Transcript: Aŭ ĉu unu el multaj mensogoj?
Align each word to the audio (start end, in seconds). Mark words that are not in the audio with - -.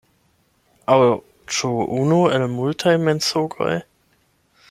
Aŭ 0.93 0.95
ĉu 1.57 1.69
unu 1.99 2.17
el 2.39 2.47
multaj 2.55 2.97
mensogoj? 3.09 3.73